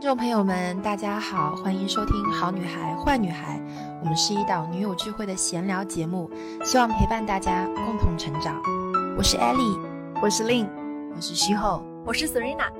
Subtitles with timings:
[0.00, 3.58] 听众朋友们，大家好，欢迎收听《好女孩坏女孩》，
[4.00, 6.30] 我们是一档女友聚会的闲聊节目，
[6.64, 8.62] 希望陪伴大家共同成长。
[9.18, 9.78] 我是 Ellie，
[10.22, 10.66] 我是 Lin，
[11.14, 12.72] 我是徐后，我是 Serena。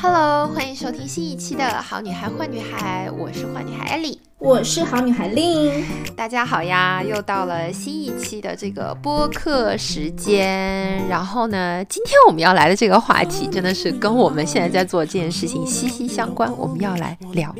[0.00, 4.18] Hello，欢迎收听新一期的《好女孩坏女孩》，我是坏女孩 Ellie。
[4.44, 5.82] 我是好女孩令，
[6.14, 7.02] 大家好呀！
[7.02, 11.08] 又到了新一期的这个播客时间。
[11.08, 16.54] 然后呢，今天我们要来的这个话题真的是跟我们现在在做这件事情息息相关。
[16.58, 17.54] 我们要来聊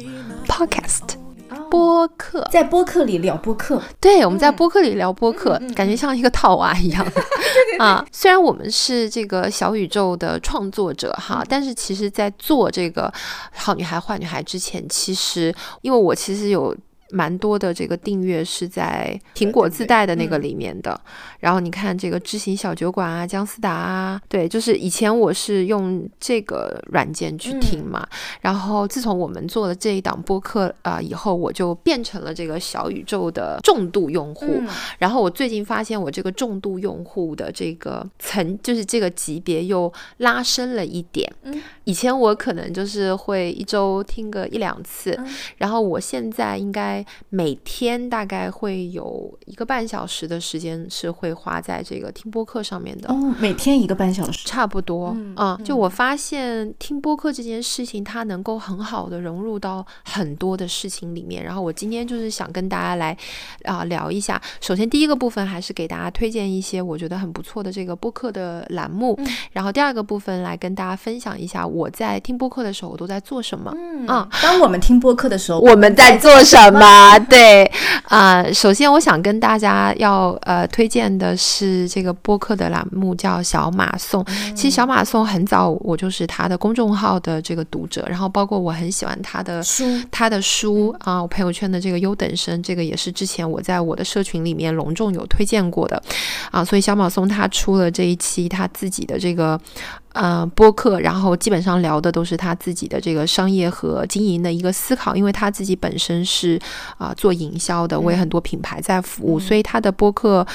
[0.47, 1.24] podcast。
[2.07, 7.07] 播客在播客里聊播客，对，我们在播客里聊播客，感觉像一个套娃一样
[7.81, 8.05] 啊。
[8.13, 13.11] 虽然我们是这个小宇宙的创作者哈，但是其实，在做这个
[13.53, 16.77] 好女孩坏女孩之前，其实因为我其实有。
[17.15, 21.01] 蛮多的这个订阅是在苹果自带的那个里面的，
[21.39, 28.05] 然后你看这个知行小酒馆啊、姜思达啊，对，就是以前我是用这个软件去听嘛，
[28.41, 34.61] 然后自从我们做了这一档播客啊以后，我就变成了这个小宇宙的重度用户，
[34.99, 41.33] 然后我最近发现我这个重度用户的这个层，就是这个级别又拉升了一点，
[41.85, 45.17] 以前我可能就是会一周听个一两次，
[45.59, 47.04] 然后我现在应该。
[47.29, 53.09] 每天大概会有一个半小时的时间是会花在这个听播客上面的。
[53.09, 55.15] 哦，每天一个半小时，差不多。
[55.37, 61.43] 嗯，就我发现听播客这件事情，它能够很好的融入到很多的事情里面。
[61.45, 63.17] 然后我今天就是想跟大家来
[63.65, 64.41] 啊聊一下。
[64.61, 69.19] 首先第一个部分还是给大家推荐一些我觉得很不错的这个播客的栏目。
[69.53, 73.73] 然后第二个部分来跟大家分享一下我在听播客的时候我都在做什么。
[73.77, 76.81] 嗯，当我们听播客的时候，我们在做什么？
[76.95, 77.69] 啊，对，
[78.05, 84.25] 啊，首先我想跟大家要呃推荐的是这个播客的栏目叫小马送。
[84.55, 96.01] 其实小马送很早我就是他的公众号的这个读者，然后包括我很喜欢他的书，他的书啊，我朋友圈的这个优等生，这个也是之前我在我的社群里面隆重有推荐过的
[96.53, 99.61] 啊，所以小马送他出了这一期他自己的这个。
[100.15, 106.59] 呃，播客，然后基本上聊的都是他自己的这个商业和经营的一个思考，因为他自己本身是
[106.99, 110.47] 啊做营销的，为很多品牌在服务，所以他的播客。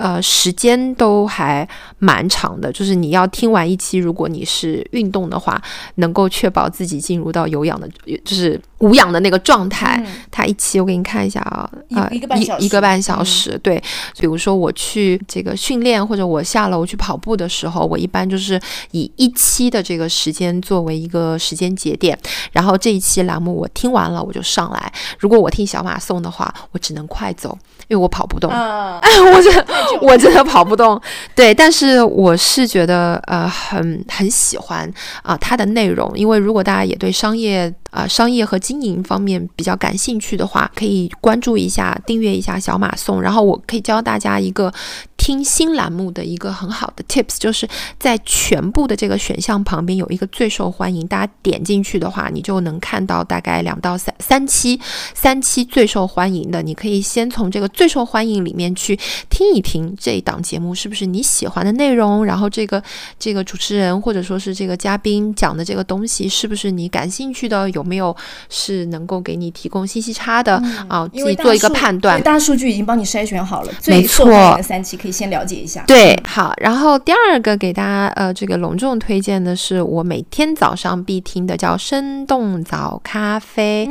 [0.00, 1.68] 呃，时间都还
[1.98, 5.60] 蛮长的，就是你要听完一期，如果你是运动的话，
[5.96, 7.86] 能够确保自己进入到有氧的，
[8.24, 10.02] 就是无氧的那个状态。
[10.30, 13.58] 它一期我给你看一下啊，啊，一个半小时，一个半小时。
[13.62, 13.76] 对，
[14.18, 18.58] 比如说我去这个训练或者我下楼去跑步的时候，我一般就是
[18.92, 22.18] 以一期的这个时间作为一个时间节点，
[22.52, 24.90] 然后这一期栏目我听完了我就上来。
[25.18, 27.58] 如果我听小马送的话，我只能快走，
[27.90, 28.50] 因为我跑不动。
[28.50, 29.66] 哎， 我真。
[30.00, 30.98] 我真的跑不动，
[31.34, 34.90] 对，但是我是觉得呃很很喜欢
[35.22, 44.72] 啊它的内容，因为如果大家也对商业啊商业和经营方面比较感兴趣的话，可以关注一下，订阅一下小马送，然后我可以教大家一个。
[45.20, 54.80] 听新栏目的一个很好的 tips，就是在全部的这个选项旁边有一个最受欢迎，大家点进去的话，你就能看到大概两到三三期，
[55.14, 58.98] 三期最受欢迎的，你可以先从这个最受欢迎里面去
[59.28, 62.82] 听一听这一档节目是不是你喜欢的内容，然后这个
[63.18, 68.16] 这个主持人或者说是这个嘉宾讲的这个东西是不是你感兴趣的，有没有
[68.48, 70.54] 是能够给你提供信息差的
[70.88, 72.22] 啊，自己做一个判断。
[72.22, 75.09] 大数据已经帮你筛选好了，没错，三期可以。
[75.10, 83.88] 先了解一下，对，好，然后第二个给大家呃这个隆重推荐的是我每天早上必听的叫生动早咖啡，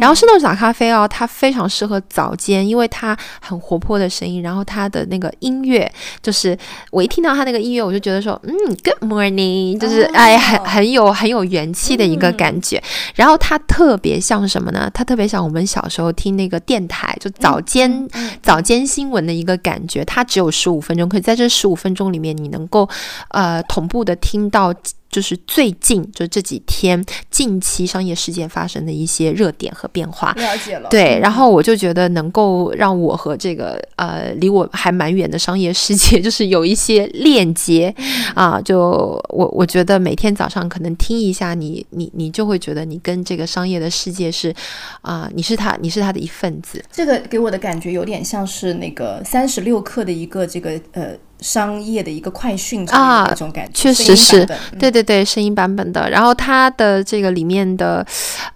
[0.00, 5.90] 然后生动早咖啡哦，它非常适合早间，因为它很活泼的声音，然后它的那个音乐，
[6.22, 6.56] 就是
[6.92, 8.54] 我一听到它那个音乐，我就觉得说，嗯
[8.84, 12.80] ，Good morning，就是哎很很有很有元气的一个感觉，
[13.16, 14.88] 然后它特别像什么呢？
[14.94, 18.08] 它特别像我们小时候听那个电台，就早间
[18.42, 20.52] 早间新闻的一个感觉，它只有。
[20.62, 22.88] 十五分钟，可以在这十五分钟里面，你能够
[23.30, 24.72] 呃同步的听到。
[25.12, 30.88] 就是最近就这几天近期商业事件发生的一些热点和变化，了解了。
[30.88, 37.94] 对，然后我就觉得能够让我和这个呃离我还蛮远的商业世界， 就是有一些链接
[38.34, 38.58] 啊。
[38.58, 38.80] 就
[39.28, 44.54] 我我觉得每天早上可能听一下，你你你就会觉得你跟这个商业的世界是
[45.02, 46.82] 啊，你是他你是他的一份子。
[46.90, 51.14] 这个给我的感觉有点像是那个三十六课的一个这个呃。
[51.42, 54.46] 商业的一个快讯啊，那种感觉，确实是，
[54.78, 56.08] 对对对，声音版本的。
[56.08, 58.06] 然后它的这个里面的，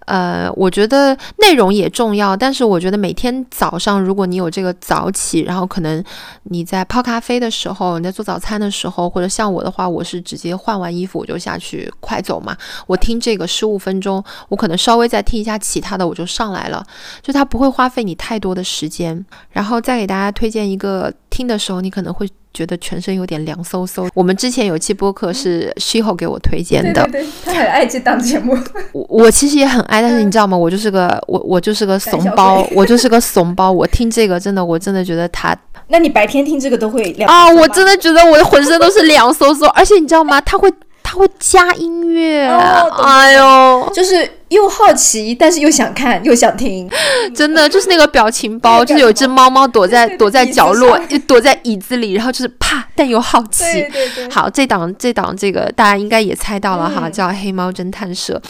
[0.07, 6.03] 呃，我觉得内容也重要，但是我觉得每天早上如果你有这个早起，然后可能
[6.45, 12.57] 你在泡咖啡的时候，你在做早餐的时候，或者像我的话，我是直接换完衣服我就下去快走嘛，
[12.87, 16.85] 我听这个十五分钟，我可能稍微再听一下其他的，我就上来了，
[17.23, 19.25] 就它不会花费你太多的时间。
[19.51, 21.13] 然后再给大家推荐一个。
[21.29, 22.27] 听的时候，你可能会
[22.57, 24.09] 觉得全身有点凉飕飕。
[24.15, 28.57] 我们之前有期播客是 Sheho 给我推荐的，对对对，他很爱这档节目。
[28.93, 30.57] 我我其实也很爱，但是你知道吗？
[30.57, 33.71] 我就是个我我就是个怂包， 我就是个怂包。
[33.71, 35.55] 我听这个真的，我真的觉得他。
[35.89, 37.53] 那你白天听这个都会凉啊？
[37.53, 40.41] 我真的觉得我的浑身都是凉飕飕，而且你知道吗？
[40.41, 40.73] 他会。
[41.09, 46.89] 他会加音乐，哎呦，就是又好奇，但是又想看又想听，
[47.35, 53.65] 真的就是那个表情包，就是有只猫猫躲在躲在角落， 躲在椅子里，然后就是怕但又好奇。
[53.65, 54.31] 对对对。
[54.31, 58.41] 好，这档这档这个大家应该也猜到了哈，叫《黑猫侦探社》。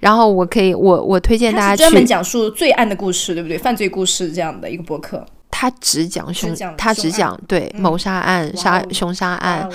[0.00, 1.82] 然后我可以我我推荐大家去。
[1.82, 3.58] 专门讲述罪案的故事，对不对？
[3.58, 5.24] 犯罪故事这样的一个博客。
[5.52, 9.68] 他只讲凶，他只讲对谋杀案、杀凶杀案，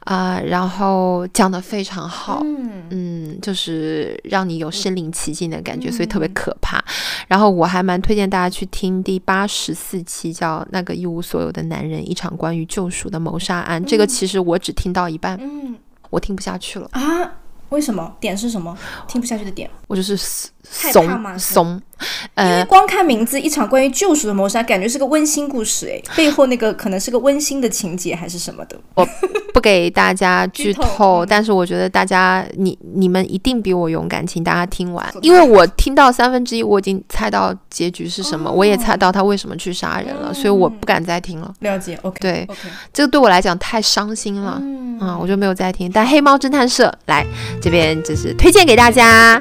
[0.00, 2.42] 啊，然后讲的非常好，
[2.90, 6.84] 嗯，就是让你有身临其境的感觉，所以特别可怕。
[7.26, 13.82] 然后我还蛮推荐大家去听第八十四期，叫《那个一无所有的男人：一场关于救赎的谋杀案》。
[13.88, 15.74] 这个其实我只听到一半，嗯，
[16.10, 16.88] 我听不下去了。
[16.92, 17.00] 啊。
[17.70, 18.14] 为什么？
[18.20, 18.76] 点是什么？
[19.08, 20.16] 听不下去的点，我就是
[20.68, 21.80] 怂怂。
[22.36, 28.76] 因为光看名字，一场关于救赎的谋杀，感觉是个温馨故事，哎， 背后那个可能是个温馨的情节还是什么的。
[28.94, 29.06] 我
[29.54, 41.54] 不给大家剧透， 但是我觉得大家你你们一定比我勇敢，请大家听完，因为我听到三分之一，我已经猜到结局是什么，我也猜到他为什么去杀人了，所以我不敢再听了。
[41.60, 42.48] 了解，OK，对，
[42.92, 45.90] 这个对我来讲太伤心了，嗯，我就没有再听。
[45.90, 47.24] 但黑猫侦探社来
[47.62, 49.40] 这边就是推荐给大家。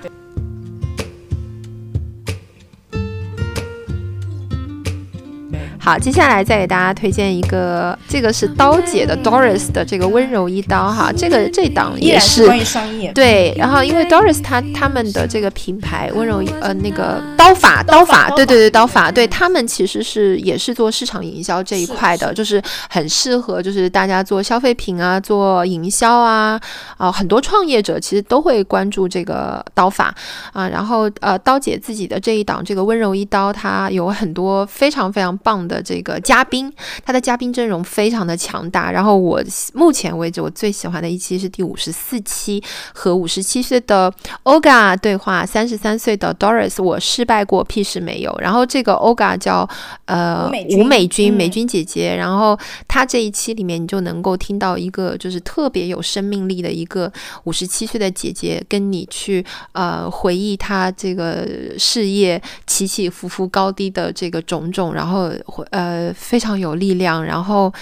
[5.83, 26.57] 好，接下来再给大家推荐一个，这个是刀姐的 Doris 的这个温柔一刀哈，这个这档也是关于商业对，然后因为 Doris 他他们的这个品牌温柔呃那个刀法刀法对对对刀法对他们其实是也是做市场营销这一块的，就是很适合就是大家做消费品啊做营销啊
[26.95, 30.15] 啊很多创业者其实都会关注这个刀法
[30.53, 35.72] 啊，然后呃刀姐自己的这一档这个温柔一刀，它有很多非常非常棒的。
[35.73, 36.71] 的这个嘉宾，
[37.03, 38.91] 他的嘉宾阵容非常的强大。
[38.91, 39.41] 然后我
[39.73, 48.31] 目前为止我最喜欢的一期是第五十四期，和五十七岁的 Oga 对话，三十三岁的 Doris，我失败过，屁事没有。
[48.39, 49.67] 然后这个 Oga 叫
[50.05, 50.47] 呃
[50.77, 52.15] 吴美君，美君姐姐。
[52.15, 57.11] 然后她这一期里面，你就能够听到一个就是特别有生命力的一个
[57.45, 61.47] 五十七岁的姐姐，跟你去呃回忆她这个
[61.79, 65.31] 事业起起伏伏、高低的这个种种，然后。
[65.71, 67.74] 呃，非常有力量，然后。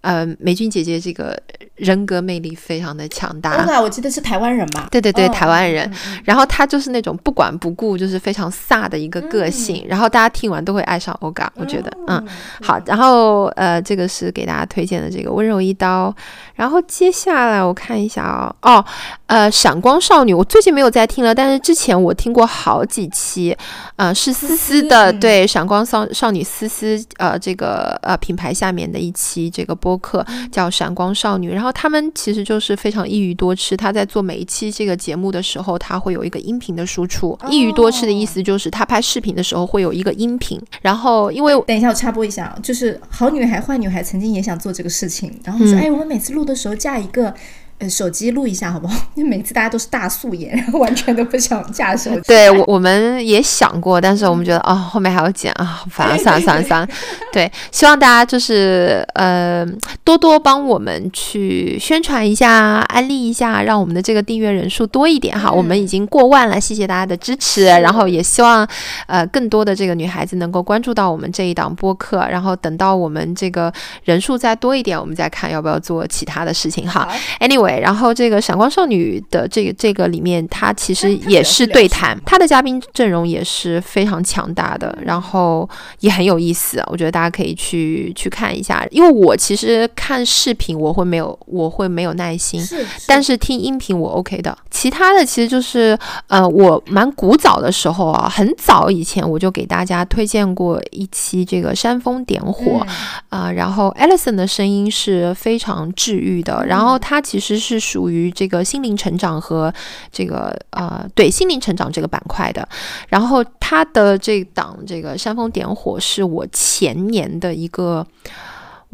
[0.00, 1.36] 呃，美君姐姐这个
[1.74, 3.64] 人格魅力非常的强大。
[3.64, 4.88] 对我记得是台湾人吧？
[4.90, 5.90] 对对对，台湾人。
[6.24, 9.84] 然后她就是那种不管不顾，就是非常飒的一个个性。
[9.88, 12.24] 然后大家听完都会爱上欧嘎，我觉得，嗯，
[12.62, 12.80] 好。
[12.86, 16.14] 然后呃，这个是给大家推荐的这个温柔一刀。
[16.54, 18.84] 然后接下来我看一下啊，哦，
[19.26, 23.56] 呃，闪光少女，我最近没有在听了，但是之前我听过好几期，
[23.96, 29.96] 呃，是思思的，对，闪光少少女思思，呃，这个呃品牌下面的一期这个播。
[29.98, 33.74] 客叫闪光少女，然后他们其实就是非常一鱼多吃。
[33.74, 37.36] 他在做每一期这个节目的时候，他会有一个音频的输出。
[37.50, 40.60] 一鱼多吃的意思就是他拍视频的时候会有一个音频。
[40.82, 47.34] 然后因为等一下我插播一下，就是好女孩坏女孩曾经也想做这个事情，然后说哎，我们每次录的时候架一个。
[47.78, 48.98] 呃，手机录一下好不好？
[49.14, 52.20] 因为每次大家都是大素颜，然后完全都不想架手机。
[52.28, 56.88] 对，我我们也想过，但是我们觉得啊，后面还要剪啊，反正 算了算了算了。
[57.30, 59.66] 对，希望大家就是呃
[60.02, 65.52] 多多帮我们去宣传一下、安利一下，让我们的这个订阅人数多一点哈。
[65.52, 67.66] 我们已经过万了，谢谢大家的支持。
[67.66, 68.66] 然后也希望
[69.06, 72.26] 呃更多的这个女孩子能够关注到我们这一档播客。
[72.30, 73.70] 然后等到我们这个
[74.04, 77.06] 人数再多一点，我们再看要不要做其他的事情哈。
[77.40, 77.65] Anyway。
[77.66, 85.68] 对，然后这个闪光少女的这个这个里面，她其实也是对谈，她的嘉宾阵容也是非常强大的，然后
[86.00, 88.86] 也很有意思，我觉得大家可以去去看一下。
[88.90, 94.56] 因为我其实看视频我会没有我会没有耐心，是，但是听音频我 OK 的。
[94.70, 102.86] 其他的其实就是呃，我蛮古早的时候啊，很早以前我就给大家推荐过一期这个煽风点火
[103.30, 109.72] 啊、然后 Alison 的声音是非常治愈的，然后她其实是属于这个心灵成长和
[110.12, 112.68] 这个呃对心灵成长这个板块的，
[113.08, 118.06] 然后他的这档这个煽风点火是我前年的一个。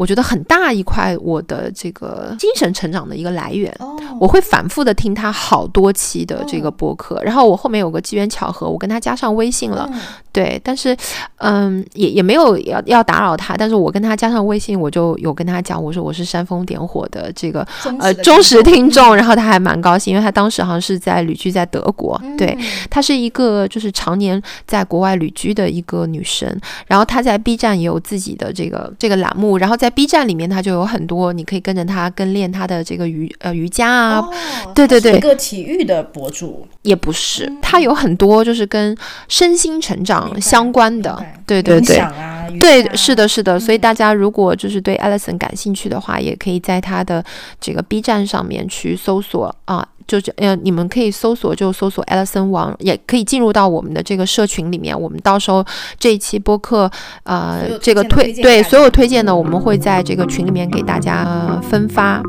[0.03, 10.01] 我觉得很大一块我的这个精神成长的一个来源，哦，我会反复的听他好多期的这个播客，然后我后面有个机缘巧合，我跟他加上微信了，嗯。
[10.33, 10.97] 对，但是
[11.37, 17.61] 嗯，也也没有要要打扰他，但是我跟他加上微信，我就有跟他讲，我说我是煽风点火的这个
[18.01, 22.65] 呃忠实听众，然后他还蛮高兴，因为他当时好像是在旅居在德国，对，嗯。
[22.89, 26.49] 她是一个就是常年在国外旅居的一个女生，
[26.87, 35.17] 然后她在 B 站也有自己的这个这个栏目，然后在 B 站里面它就有很多你可以跟着他跟练他的这个瑜呃瑜伽啊，哦，对对对。
[35.17, 38.97] 一个体育的博主，也不是，他有很多就是跟
[39.29, 41.97] 身心成长相关的，对对对。
[41.99, 47.25] 啊，对，是的，是的，所以大家如果就是对 Alison 感兴趣的话，也可以在他的
[47.61, 54.99] 这个 B 站上面去搜索啊，就是呃，你们可以搜索就搜索 Alison 王，也可以进入到我们的这个社群里面。
[54.99, 55.65] 我们到时候
[55.99, 56.91] 这一期播客，
[57.25, 62.23] 呃，这个推对所有推荐的，我们会在这个群里面给大家、呃分发。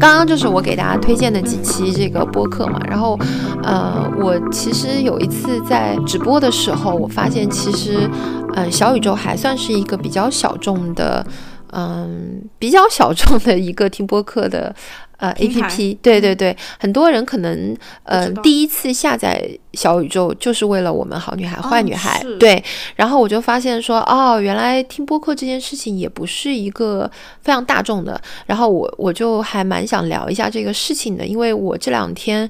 [0.00, 3.18] 刚刚就是我给大家推荐的几期这个播客嘛，然后，
[3.64, 8.08] 呃，我其实有一次在直播的时候，我发现其实，
[8.54, 11.26] 呃，小宇宙还算是一个比较小众的，
[11.72, 14.74] 嗯，比较小众的一个听播客的。
[15.18, 22.62] 呃 A P P，对对对，很多人可能呃第一次下载小宇宙就是为了我们好女孩坏女孩，是对，
[22.94, 27.10] 然后我就发现说，哦，原来听播客这件事情也不是一个
[27.42, 28.20] 非常大众的。
[28.46, 32.48] 然后我我就还蛮想聊一下这个事情的，因为我这两天。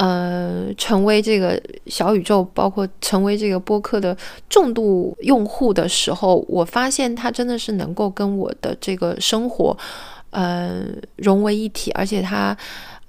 [0.00, 4.16] 呃，成为这个小宇宙，包括成为这个播客的
[4.48, 9.76] 重度用户的时候，我发现它真的是能够跟我的这个生活，
[10.30, 12.56] 呃，融为一体，而且它。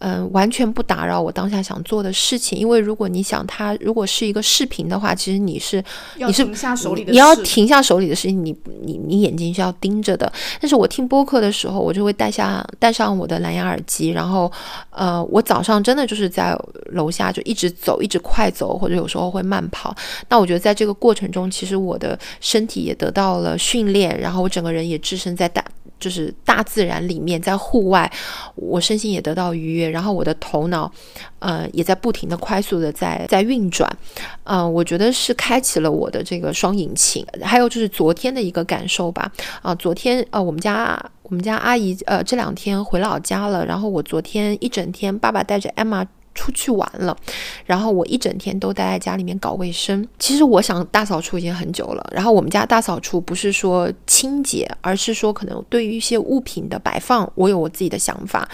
[0.03, 5.83] 嗯，完全不打扰我当下想做的事情，因为如果你想它如果是一个视频的话，其实你是
[6.17, 10.31] 你是停下手里的你要停下手里的事情，你你你眼睛是要盯着的。
[10.59, 14.51] 但是我听播客的时候，我就会戴下戴上我的蓝牙耳机，然后
[14.89, 16.57] 呃，我早上真的就是在
[16.93, 19.95] 楼下就一直走，一直快走，或者有时候会慢跑。
[20.29, 25.63] 那我觉得在这个过程中，其实我的身体也得到了训练，然后我整个人也置身在大
[25.99, 28.11] 就是大自然里面，在户外，
[28.55, 30.91] 我身心也得到愉悦，然后我的头脑，
[31.39, 33.87] 呃，也在不停的快速的在在运转，
[34.45, 37.25] 呃，我觉得是开启了我的这个双引擎。
[37.43, 39.31] 还有就是昨天的一个感受吧，
[39.61, 46.07] 啊、昨天呃，我们家我们家阿姨呃这两天回老家了，然后我昨天一整天，爸爸带着 Emma。
[46.33, 47.15] 出去玩了，
[47.65, 50.07] 然后我一整天都待在家里面搞卫生。
[50.17, 58.47] 其实我想大扫除已经很久了，然后我们家大扫除不是说清洁，而是说可能对于一些物品的摆放，我有我自己的想法，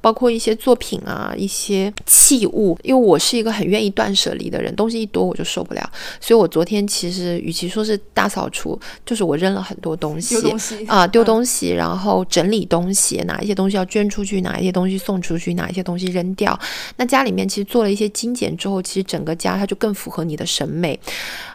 [0.00, 2.78] 包括一些作品啊、一些器物。
[2.82, 16.58] 因为我是一个很愿意断舍离的人，东西一多我就受不了，所以我昨天其实与其说是大扫除，就是我扔了很多东西，丢东西啊、丢嗯东西，然后整理东西，哪一些东西要捐出去，哪一些东西送出去，哪一些东西扔掉。
[16.96, 20.98] 那家里面其实做了一些精简之后，其实整个家它就更符合你的审美。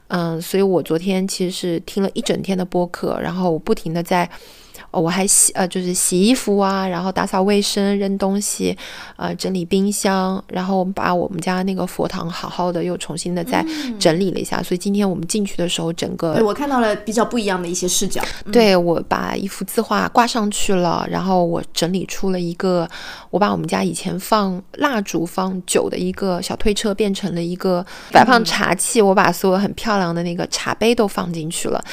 [0.08, 4.30] 嗯，所以我昨天其实是听了一整天的播客，然后我不停的在。
[4.92, 8.76] 哦，我还洗呃，就是洗衣服啊，然后打扫卫生、扔东西，
[9.18, 13.66] 呃，整理冰箱，然后我们把我们家那个佛堂好好的又重新的再
[14.00, 14.64] 整理了一下。
[14.64, 18.24] 所以今天我们进去的时候，整个对我看到了比较不一样的一些视角。
[18.46, 22.88] 嗯对我把一幅字画挂上去了，然后我整理出了一个，
[23.30, 31.84] 我把我们家以前放蜡烛、放酒的一个小推车变成了一个摆放茶器，我把所有很漂亮的那个茶杯都放进去了，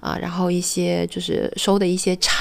[0.00, 2.31] 啊，然后一些就是收的一些茶。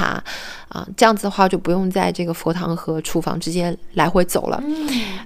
[0.70, 4.64] 啊，这样子的话就不用在这个佛堂和厨房之间来回走了。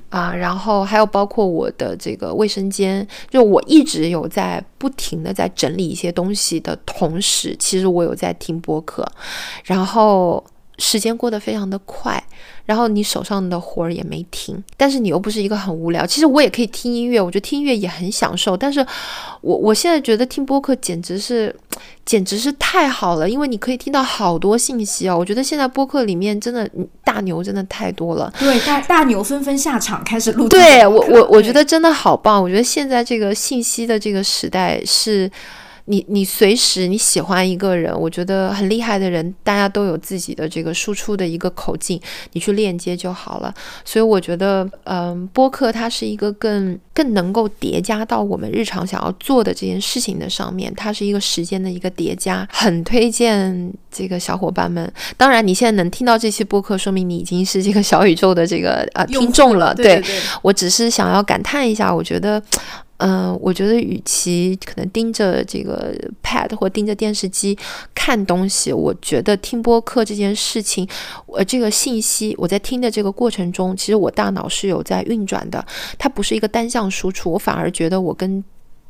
[0.09, 9.05] 啊，然后还有包括我的这个卫生间，就我一直有在不停的在整理一些东西的同时，其实我有在听播客，
[9.65, 10.43] 然后
[10.77, 12.21] 时间过得非常的快，
[12.65, 16.05] 然后你手上的活儿也没停，但是你又不是一个很无聊。
[16.05, 18.57] 其实我也可以听音乐，我觉得听音乐也很享受。
[18.57, 18.85] 但是
[19.41, 21.55] 我我现在觉得听播客简直是，
[22.05, 25.17] 简直是太好了，因为你可以听到好多信息哦。
[25.17, 26.69] 我觉得现在播客里面真的
[27.03, 30.49] 大牛真的太多了，对，大大牛纷纷下场开始录。
[30.49, 32.43] 对我我我觉得真的好棒。
[32.43, 35.31] 我觉得现在这个信息的这个时代是。
[35.85, 42.01] 你你随时你喜欢一个人，我觉得很厉害的人，大家都有自己的这个输出的一个口径，
[42.33, 43.53] 你去链接就好了。
[43.83, 54.91] 所以我觉得，嗯，播客它是一个更更能够叠加到我们日常想要做的这件事情的上面，它是一个时间的一个叠加，很推荐这个小伙伴们。
[55.17, 59.71] 当然，你现在能听到这期播客，说明你已经是这个小宇宙的这个呃听众了。
[59.75, 60.03] 对
[60.41, 62.41] 我只是想要感叹一下，我觉得。
[62.97, 67.57] 嗯，我觉得与其可能盯着这个 pad 或盯着电视机
[67.93, 70.87] 看东西，我觉得听播客这件事情，
[71.35, 75.65] 呃，这个信息我在听的这个过程中，其实我大脑是有在运转的，
[75.97, 78.43] 它不是一个单向输出，我反而觉得我跟。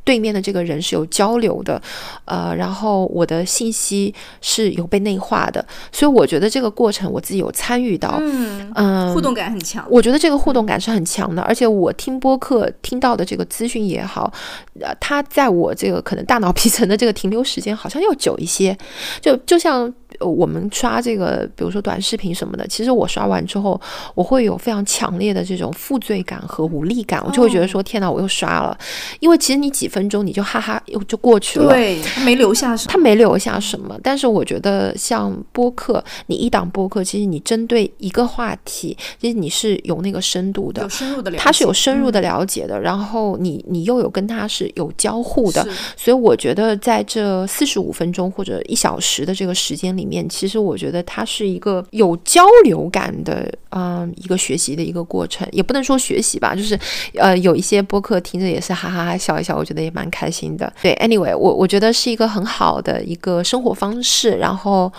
[0.06, 1.82] 对面的这个人是有交流的，
[2.24, 9.86] 呃，然后我的信息是有被内化的，所以我觉得这个过程我自己有参与到，嗯嗯，互动感很强。
[9.90, 14.32] 我觉得这个互动感是很强的，而且我听播客听到的这个资讯也好，
[14.80, 18.78] 呃，它在我这个可能大脑皮层的这个停留时间好像要久一些，
[19.20, 19.92] 就就像。
[20.20, 23.80] 我们刷这个，比如说短视频什么的，其实我刷完之后，
[24.14, 28.78] 我会有非常强烈的这种负罪感和无力感，我就会觉得说：天哪，我又刷了。
[29.20, 34.00] 因为其实你几分钟你就哈哈又就过去了，对，没留下什么，他没留下什么。
[34.02, 42.80] 但是我觉得像播客，你一档播客，其实你针对一个话题，其实你是有那个深度的，有深入的，他是有深入的了解的。
[42.80, 45.68] 然后你你又有跟他是有交互的，
[45.98, 50.05] 所以我觉得在这四十五分钟或者一小时的这个时间里。
[50.06, 56.80] 里面其实我觉得它是一个有交流感的，嗯，一个学习的一个过程，也不能说学习吧，就是
[57.16, 60.72] 呃，有一些播客听着也是哈哈哈笑一笑，我觉得也蛮开心的。
[60.82, 64.92] 对，anyway，我我觉得是一个很好的一个生活方式，然后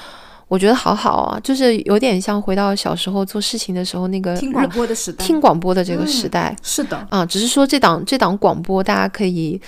[0.48, 9.60] 我觉得好好啊，就是有点像回到小时候做事情的时候那个听广播的时代，听广播的这个时代，是的啊，只是说这档这档广播大家可以。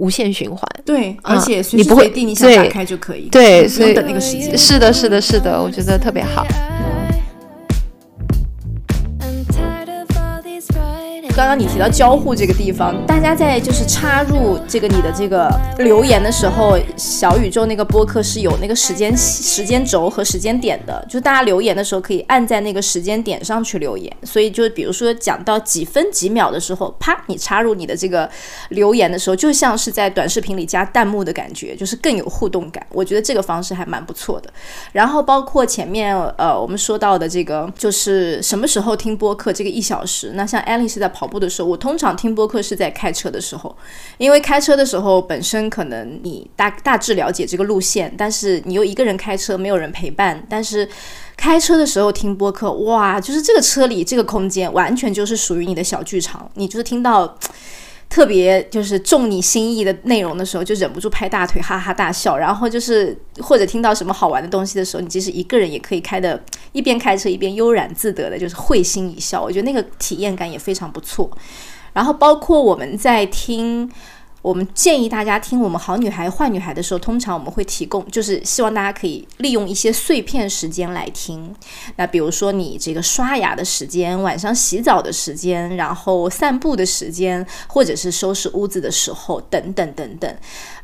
[0.00, 4.56] 无限循环，对，而且随时随地你想打开就可以，对，不用等那个时间。
[4.56, 6.46] 是的，是的，是的，我觉得特别好。
[11.40, 24.14] 刚刚你提到交互这个地方，大家在就是插入这个你的这个留言的时候，小宇宙那个播客是有那个时间时间轴和时间点的，就大家留言的时候可以按在那个时间点上去留言。
[24.22, 28.28] 所以就比如说讲到几分几秒的时候，啪，你插入你的这个
[28.68, 32.86] 留言的时候，就像是在短视频里加弹幕的感觉，就是更有互动感。
[32.90, 34.52] 我觉得这个方式还蛮不错的。
[34.92, 41.29] 然后包括前面呃我们说到的这个，就是什么时候听播客这个一小时，那像艾丽是在跑。
[41.30, 43.74] 播的时候，我通常听播客是在开车的时候，
[44.18, 50.44] 因为开车的时候本身可能你大大致了解这个路线，但是你又一个人开车，没有人陪伴。
[50.50, 50.88] 但是
[51.36, 57.38] 开车的时候听播客，哇，就是这个车里这个空间完全就是属于你的小剧场，你就是听到。
[58.10, 62.36] 特别就是中你心意的内容的时候，就忍不住拍大腿，哈哈大笑。
[62.36, 66.42] 然后就是或者听到什么好玩的东西的时候，你即使一个人也可以开的，
[66.72, 69.40] 一边开车一边悠然自得的，就是会心一笑。
[69.40, 71.30] 我觉得那个体验感也非常不错。
[71.94, 73.90] 然后包括我们在听。
[74.42, 81.54] 我们建议大家听我们好女孩坏女孩的时候，通常我们会提供，就是希望大家可以利用一些碎片时间来听。
[81.96, 90.36] 那比如说你这个刷牙的时间、晚上洗澡的时间、然后散步的时间，或者是收拾屋子的时候，等等等等。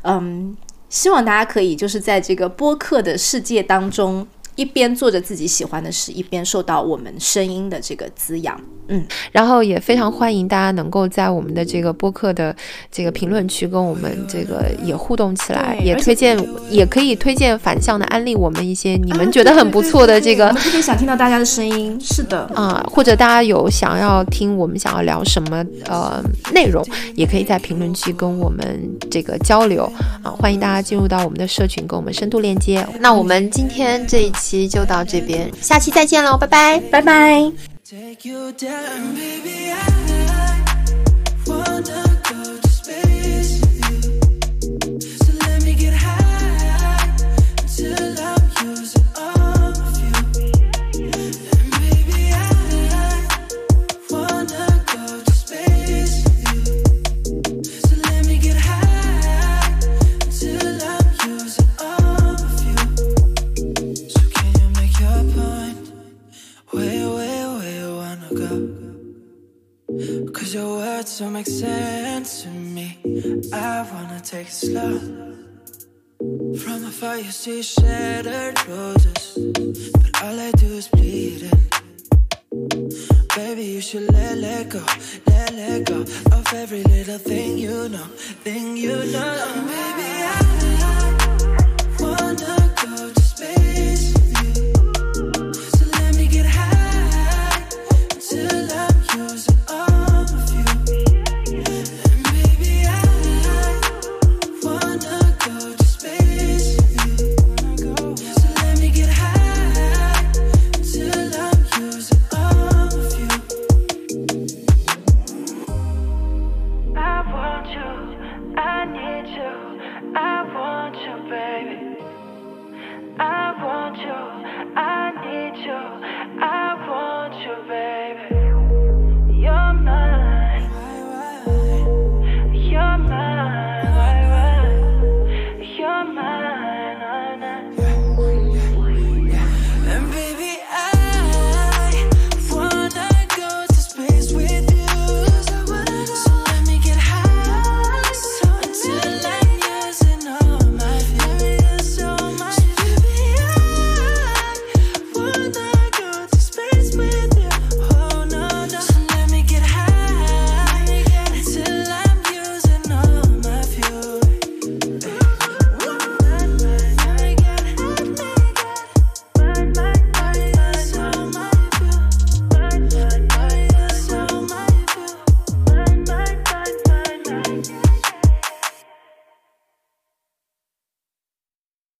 [0.02, 0.56] 嗯，
[0.90, 4.26] 希望大家可以就是在这个播客的世界当中。
[4.54, 12.54] 一边做着自己喜欢的事，一边受到我们声音的这个滋养，嗯，然后也非常欢迎大家能够在我们的这个播客的
[12.90, 16.36] 这个评论区跟我们这个也互动起来，也推荐，
[16.70, 26.82] 也可以推荐反向的安利我们一些你们觉得很不错的这个，我们特别想听到大家的声音，是的，啊，或者大家有想要听我们想要聊什么呃内容，
[27.14, 28.64] 也可以在评论区跟我们
[29.10, 29.84] 这个交流，
[30.22, 32.86] 啊，欢迎大家进入到我们的社群跟我们深度链接。
[33.00, 34.46] 那我们今天这一期。
[34.46, 37.65] 期就到这边，下期再见喽，拜拜，拜拜。
[37.88, 39.70] Take you down, baby.
[39.70, 40.15] I
[71.06, 72.98] this don't make sense to me.
[73.52, 74.98] I wanna take it slow.
[76.62, 79.38] From afar, you see shattered roses,
[80.00, 81.62] but all I do is bleeding.
[83.36, 84.84] Baby, you should let let go,
[85.26, 86.00] let let go
[86.36, 88.08] of every little thing you know,
[88.44, 89.32] thing you know.
[89.70, 90.55] Baby, I.